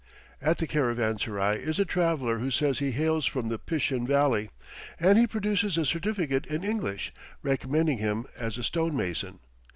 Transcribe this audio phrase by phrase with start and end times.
[0.41, 4.49] At the caravanserai is a traveller who says he hails from the Pishin Valley,
[4.99, 9.37] and he produces a certificate in English, recommending him as a stone mason.